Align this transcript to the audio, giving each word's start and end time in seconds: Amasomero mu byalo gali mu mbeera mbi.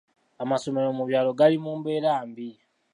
Amasomero 0.43 0.89
mu 0.97 1.03
byalo 1.09 1.29
gali 1.39 1.57
mu 1.63 1.71
mbeera 1.79 2.13
mbi. 2.29 2.47